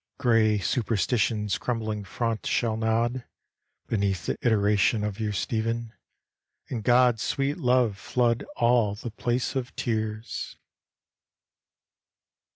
[0.17, 3.23] Grey superstition's crumbling front shall nod
[3.85, 5.93] Beneath the iteration of your steven,
[6.69, 10.57] And God's sweet love flood all the place of tears.